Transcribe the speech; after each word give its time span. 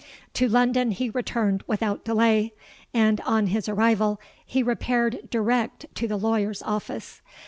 To 0.33 0.47
London 0.49 0.89
he 0.89 1.11
returned 1.11 1.63
without 1.67 2.03
delay; 2.03 2.55
and, 2.91 3.21
on 3.21 3.45
his 3.45 3.69
arrival, 3.69 4.19
he 4.43 4.63
repaired 4.63 5.29
direct 5.29 5.85
to 5.93 6.07
the 6.07 6.17
lawyer's 6.17 6.63
office. 6.63 7.21